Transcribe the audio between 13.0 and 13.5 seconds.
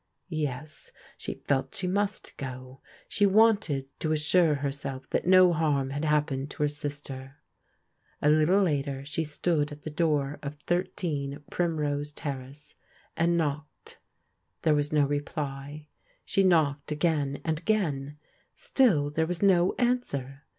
and